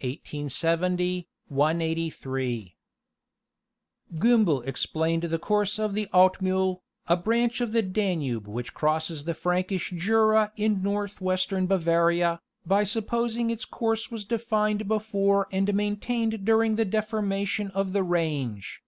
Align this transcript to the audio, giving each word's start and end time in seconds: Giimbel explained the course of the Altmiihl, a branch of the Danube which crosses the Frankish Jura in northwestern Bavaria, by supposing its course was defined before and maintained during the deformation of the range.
Giimbel 0.00 1.24
explained 4.62 5.22
the 5.24 5.40
course 5.42 5.78
of 5.80 5.94
the 5.94 6.06
Altmiihl, 6.14 6.80
a 7.08 7.16
branch 7.16 7.60
of 7.60 7.72
the 7.72 7.82
Danube 7.82 8.46
which 8.46 8.74
crosses 8.74 9.24
the 9.24 9.34
Frankish 9.34 9.90
Jura 9.96 10.52
in 10.54 10.84
northwestern 10.84 11.66
Bavaria, 11.66 12.40
by 12.64 12.84
supposing 12.84 13.50
its 13.50 13.64
course 13.64 14.08
was 14.08 14.24
defined 14.24 14.86
before 14.86 15.48
and 15.50 15.74
maintained 15.74 16.44
during 16.44 16.76
the 16.76 16.84
deformation 16.84 17.72
of 17.72 17.92
the 17.92 18.04
range. 18.04 18.84